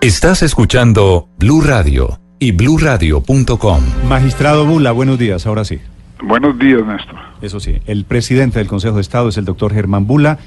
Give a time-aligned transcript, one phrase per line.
[0.00, 3.80] Estás escuchando Blue Radio y bluradio.com.
[4.08, 5.80] Magistrado Bula, buenos días, ahora sí.
[6.22, 7.16] Buenos días, Néstor.
[7.42, 10.38] Eso sí, el presidente del Consejo de Estado es el doctor Germán Bula.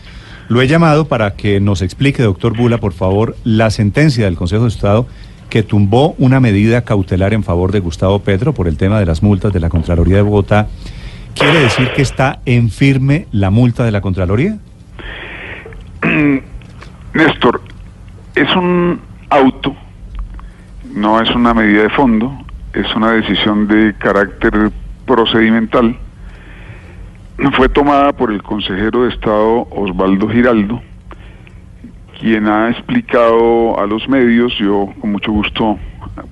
[0.48, 4.64] Lo he llamado para que nos explique, doctor Bula, por favor, la sentencia del Consejo
[4.64, 5.06] de Estado
[5.50, 9.22] que tumbó una medida cautelar en favor de Gustavo Petro por el tema de las
[9.22, 10.70] multas de la Contraloría de Bogotá.
[11.36, 14.60] ¿Quiere decir que está en firme la multa de la Contraloría?
[17.14, 17.62] Néstor,
[18.34, 19.74] es un auto,
[20.94, 22.38] no es una medida de fondo,
[22.74, 24.72] es una decisión de carácter
[25.06, 25.98] procedimental.
[27.56, 30.82] Fue tomada por el consejero de Estado Osvaldo Giraldo,
[32.20, 35.80] quien ha explicado a los medios, yo con mucho gusto,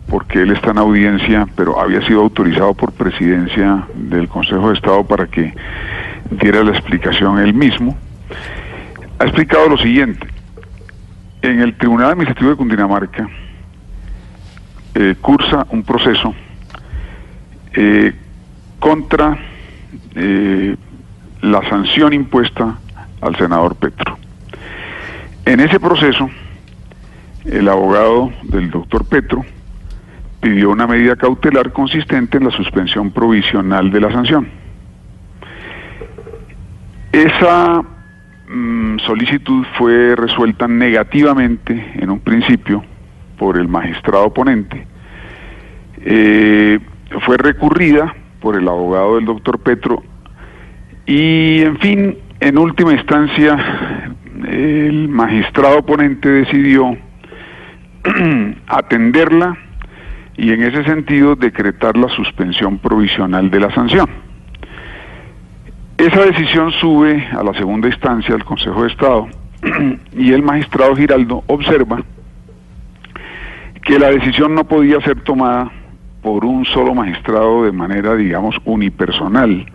[0.09, 5.05] porque él está en audiencia, pero había sido autorizado por presidencia del Consejo de Estado
[5.05, 5.54] para que
[6.31, 7.98] diera la explicación él mismo,
[9.20, 10.27] ha explicado lo siguiente.
[11.41, 13.29] En el Tribunal Administrativo de Cundinamarca
[14.93, 16.35] eh, cursa un proceso
[17.73, 18.13] eh,
[18.79, 19.37] contra
[20.15, 20.76] eh,
[21.41, 22.77] la sanción impuesta
[23.21, 24.17] al senador Petro.
[25.45, 26.29] En ese proceso,
[27.45, 29.45] el abogado del doctor Petro
[30.41, 34.49] pidió una medida cautelar consistente en la suspensión provisional de la sanción.
[37.13, 37.82] Esa
[38.49, 42.83] mm, solicitud fue resuelta negativamente en un principio
[43.37, 44.85] por el magistrado oponente.
[46.01, 46.79] Eh,
[47.21, 50.03] fue recurrida por el abogado del doctor Petro
[51.05, 53.57] y, en fin, en última instancia,
[54.47, 56.97] el magistrado oponente decidió
[58.67, 59.57] atenderla
[60.37, 64.28] y en ese sentido decretar la suspensión provisional de la sanción.
[66.00, 69.28] Esa decisión sube a la segunda instancia del Consejo de Estado
[70.13, 72.01] y el magistrado Giraldo observa
[73.81, 75.69] que la decisión no podía ser tomada
[76.22, 79.66] por un solo magistrado de manera, digamos, unipersonal,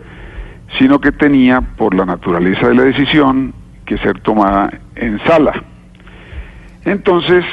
[0.79, 3.53] sino que tenía, por la naturaleza de la decisión,
[3.85, 5.53] que ser tomada en sala.
[6.85, 7.45] Entonces,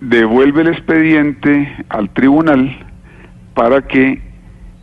[0.00, 2.76] devuelve el expediente al tribunal
[3.54, 4.20] para que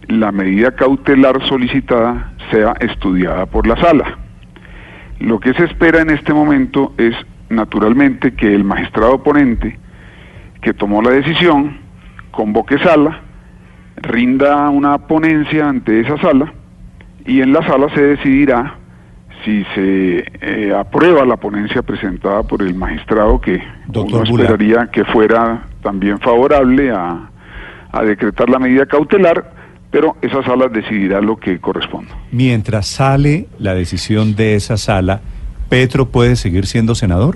[0.07, 4.17] la medida cautelar solicitada sea estudiada por la sala.
[5.19, 7.15] Lo que se espera en este momento es,
[7.49, 9.79] naturalmente, que el magistrado oponente
[10.61, 11.77] que tomó la decisión
[12.31, 13.21] convoque sala,
[13.97, 16.51] rinda una ponencia ante esa sala
[17.25, 18.75] y en la sala se decidirá
[19.45, 25.03] si se eh, aprueba la ponencia presentada por el magistrado que Doctor uno esperaría que
[25.05, 27.29] fuera también favorable a,
[27.91, 29.52] a decretar la medida cautelar,
[29.93, 32.09] pero esa sala decidirá lo que corresponda.
[32.31, 35.21] Mientras sale la decisión de esa sala,
[35.69, 37.35] ¿Petro puede seguir siendo senador?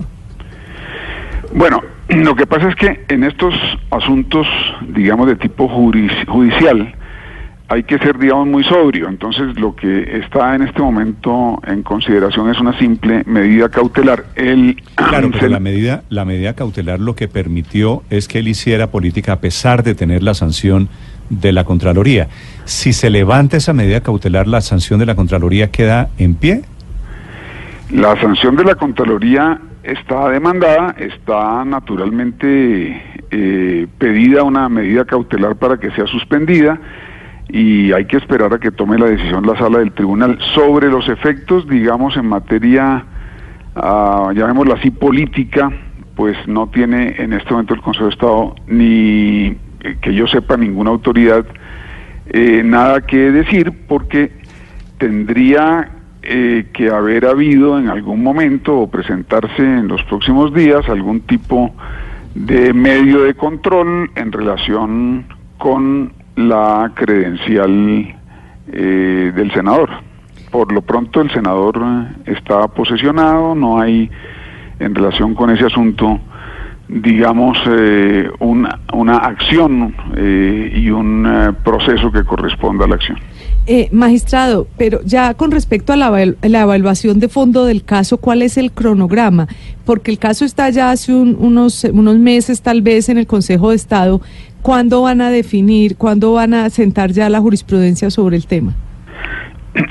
[1.54, 3.54] Bueno, lo que pasa es que en estos
[3.92, 4.44] asuntos,
[4.88, 6.96] digamos, de tipo judicial,
[7.68, 9.08] hay que ser, digamos, muy sobrio.
[9.08, 14.24] Entonces, lo que está en este momento en consideración es una simple medida cautelar.
[14.34, 18.88] El, Claro, pero la medida, la medida cautelar lo que permitió es que él hiciera
[18.88, 20.88] política a pesar de tener la sanción
[21.30, 22.28] de la Contraloría.
[22.64, 26.62] Si se levanta esa medida cautelar, ¿la sanción de la Contraloría queda en pie?
[27.90, 35.78] La sanción de la Contraloría está demandada, está naturalmente eh, pedida una medida cautelar para
[35.78, 36.78] que sea suspendida
[37.48, 41.08] y hay que esperar a que tome la decisión la sala del tribunal sobre los
[41.08, 43.04] efectos, digamos, en materia,
[43.74, 45.70] ah, llamémosla así, política,
[46.14, 49.56] pues no tiene en este momento el Consejo de Estado ni
[50.00, 51.44] que yo sepa ninguna autoridad
[52.30, 54.32] eh, nada que decir porque
[54.98, 55.90] tendría
[56.22, 61.74] eh, que haber habido en algún momento o presentarse en los próximos días algún tipo
[62.34, 65.24] de medio de control en relación
[65.56, 68.14] con la credencial
[68.72, 69.90] eh, del senador.
[70.50, 74.10] Por lo pronto el senador eh, está posesionado, no hay
[74.78, 76.20] en relación con ese asunto
[76.88, 83.18] digamos, eh, una, una acción eh, y un eh, proceso que corresponda a la acción.
[83.66, 86.10] Eh, magistrado, pero ya con respecto a la,
[86.42, 89.46] la evaluación de fondo del caso, ¿cuál es el cronograma?
[89.84, 93.68] Porque el caso está ya hace un- unos, unos meses tal vez en el Consejo
[93.70, 94.22] de Estado.
[94.62, 98.74] ¿Cuándo van a definir, cuándo van a sentar ya la jurisprudencia sobre el tema?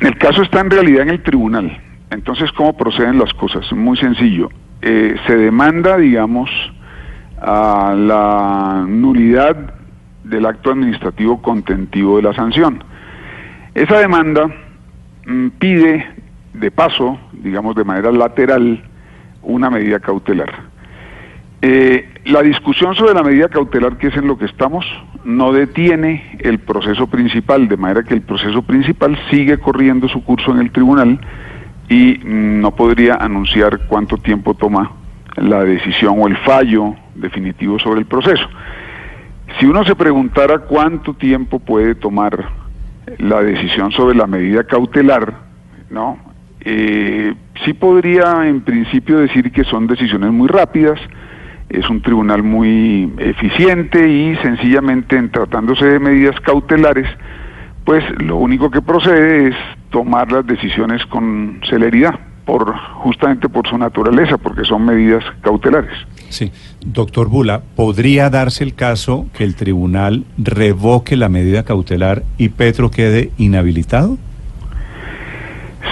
[0.01, 1.77] El caso está en realidad en el tribunal.
[2.10, 3.71] Entonces, ¿cómo proceden las cosas?
[3.74, 4.50] Muy sencillo.
[4.81, 6.50] Eh, se demanda, digamos,
[7.42, 9.74] a la nulidad
[10.24, 12.84] del acto administrativo contentivo de la sanción.
[13.74, 14.48] Esa demanda
[15.25, 16.06] mm, pide,
[16.54, 18.84] de paso, digamos de manera lateral,
[19.44, 20.51] una medida cautelar.
[21.62, 24.86] Eh, la discusión sobre la medida cautelar, que es en lo que estamos,
[25.24, 30.51] no detiene el proceso principal, de manera que el proceso principal sigue corriendo su curso
[30.51, 31.19] en el tribunal
[31.90, 34.92] y no podría anunciar cuánto tiempo toma
[35.36, 38.48] la decisión o el fallo definitivo sobre el proceso.
[39.60, 42.50] Si uno se preguntara cuánto tiempo puede tomar
[43.18, 45.34] la decisión sobre la medida cautelar,
[45.90, 46.19] ¿no?
[46.62, 47.34] Eh,
[47.64, 51.00] sí podría en principio decir que son decisiones muy rápidas,
[51.69, 57.08] es un tribunal muy eficiente y sencillamente en tratándose de medidas cautelares,
[57.86, 59.56] pues lo único que procede es
[59.90, 65.94] tomar las decisiones con celeridad, por justamente por su naturaleza, porque son medidas cautelares.
[66.29, 66.51] Sí,
[66.85, 72.91] doctor Bula, ¿podría darse el caso que el tribunal revoque la medida cautelar y Petro
[72.91, 74.18] quede inhabilitado?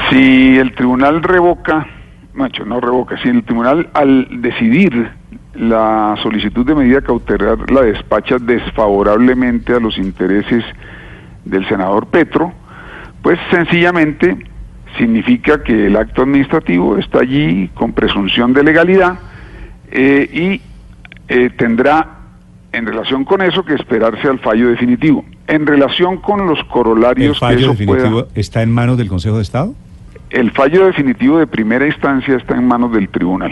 [0.09, 1.87] Si el tribunal revoca,
[2.33, 5.09] macho, no revoca, si el tribunal al decidir
[5.55, 10.63] la solicitud de medida cautelar la despacha desfavorablemente a los intereses
[11.45, 12.53] del senador Petro,
[13.21, 14.37] pues sencillamente
[14.97, 19.17] significa que el acto administrativo está allí con presunción de legalidad
[19.91, 20.61] eh, y
[21.27, 22.19] eh, tendrá
[22.71, 25.23] en relación con eso que esperarse al fallo definitivo.
[25.47, 27.35] En relación con los corolarios...
[27.35, 29.73] ¿El fallo definitivo está en manos del Consejo de Estado?
[30.29, 33.51] El fallo definitivo de primera instancia está en manos del tribunal.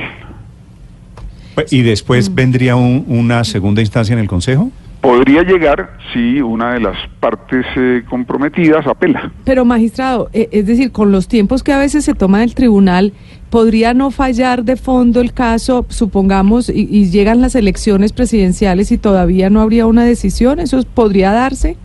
[1.69, 2.36] ¿Y después mm.
[2.36, 4.71] vendría una segunda instancia en el Consejo?
[5.03, 9.33] Podría llegar si una de las partes eh, comprometidas apela.
[9.44, 13.11] Pero magistrado, eh, es decir, con los tiempos que a veces se toma el tribunal,
[13.50, 19.50] ¿podría no fallar de fondo el caso, supongamos, y, llegan las elecciones presidenciales y todavía
[19.50, 20.61] no habría una decisión?
[20.61, 21.75] ¿Eso podría darse?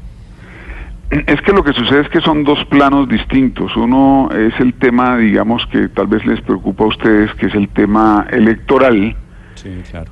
[1.11, 3.77] Es que lo que sucede es que son dos planos distintos.
[3.77, 7.69] Uno es el tema, digamos, que tal vez les preocupa a ustedes, que es el
[7.71, 9.17] tema electoral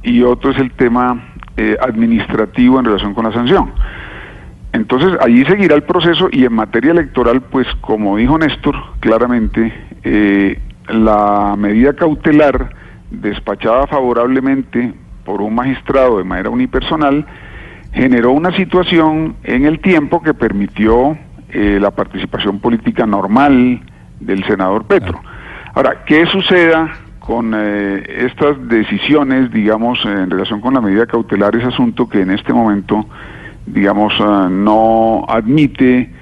[0.03, 1.23] y otro es el tema
[1.57, 3.73] eh, administrativo en relación con la sanción.
[4.73, 9.73] Entonces, allí seguirá el proceso y en materia electoral, pues como dijo Néstor, claramente,
[10.05, 12.71] eh, la medida cautelar
[13.11, 14.93] despachada favorablemente
[15.25, 17.25] por un magistrado de manera unipersonal
[17.93, 21.17] generó una situación en el tiempo que permitió
[21.49, 23.81] eh, la participación política normal
[24.21, 25.21] del senador Petro.
[25.75, 31.65] Ahora, ¿qué suceda con eh, estas decisiones, digamos, en relación con la medida cautelar, es
[31.65, 33.05] asunto que en este momento,
[33.67, 36.13] digamos, eh, no admite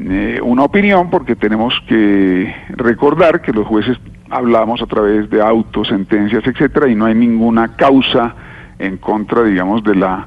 [0.00, 3.98] eh, una opinión porque tenemos que recordar que los jueces
[4.30, 8.34] hablamos a través de autos, sentencias, etcétera, y no hay ninguna causa
[8.78, 10.26] en contra, digamos, de la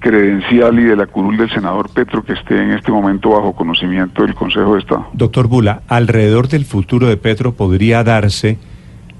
[0.00, 4.22] credencial y de la curul del senador Petro que esté en este momento bajo conocimiento
[4.22, 5.06] del Consejo de Estado.
[5.12, 8.58] Doctor Bula, alrededor del futuro de Petro podría darse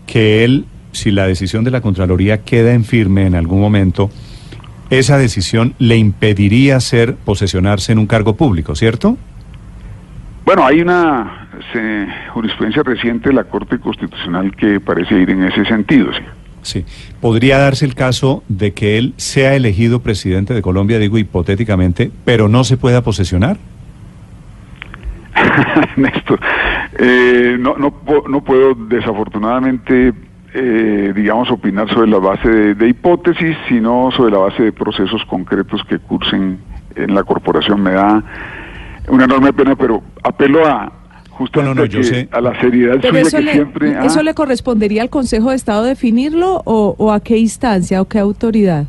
[0.09, 4.11] que él, si la decisión de la Contraloría queda en firme en algún momento,
[4.91, 9.17] esa decisión le impediría ser posesionarse en un cargo público, ¿cierto?
[10.45, 11.49] Bueno, hay una
[12.33, 16.23] jurisprudencia reciente de la Corte Constitucional que parece ir en ese sentido, sí.
[16.63, 16.85] Sí.
[17.21, 22.49] ¿Podría darse el caso de que él sea elegido presidente de Colombia, digo hipotéticamente, pero
[22.49, 23.59] no se pueda posesionar?
[25.97, 26.41] Néstor,
[26.99, 27.95] eh, no, no,
[28.29, 30.12] no puedo desafortunadamente,
[30.53, 35.81] eh, digamos, opinar sobre la base de, hipótesis, sino sobre la base de procesos concretos
[35.89, 36.59] que cursen
[36.97, 37.83] en la corporación.
[37.83, 38.23] Me da
[39.09, 40.93] una enorme pena, pero apelo a
[41.31, 44.05] justamente a la seriedad suya eso que le, siempre...
[44.05, 48.19] ¿Eso le correspondería al Consejo de Estado definirlo o, o a qué instancia o qué
[48.19, 48.87] autoridad?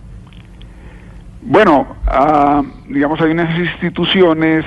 [1.42, 4.66] Bueno, ah, digamos, hay unas instituciones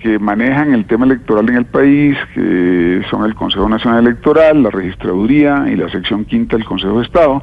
[0.00, 4.70] que manejan el tema electoral en el país, que son el Consejo Nacional Electoral, la
[4.70, 7.42] Registraduría y la sección quinta del Consejo de Estado,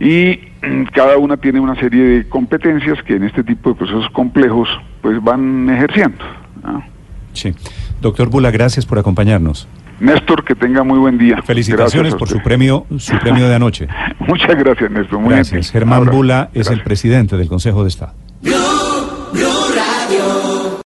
[0.00, 4.08] y mm, cada una tiene una serie de competencias que en este tipo de procesos
[4.10, 4.68] complejos
[5.02, 6.24] pues van ejerciendo.
[7.32, 7.54] Sí.
[8.00, 9.68] Doctor Bula, gracias por acompañarnos.
[10.00, 11.42] Néstor, que tenga muy buen día.
[11.42, 13.86] Felicitaciones por su premio, su premio de anoche.
[14.20, 15.18] Muchas gracias, Néstor.
[15.18, 15.70] Muy gracias.
[15.70, 18.14] Germán Bula es el presidente del Consejo de Estado.